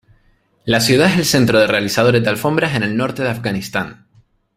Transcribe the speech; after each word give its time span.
La 0.65 0.79
ciudad 0.79 1.11
es 1.11 1.17
el 1.19 1.25
centro 1.25 1.59
de 1.59 1.67
realizadores 1.67 2.23
de 2.23 2.29
alfombras 2.31 2.73
en 2.75 2.81
el 2.81 2.97
norte 2.97 3.21
de 3.21 3.29
Afganistán. 3.29 4.07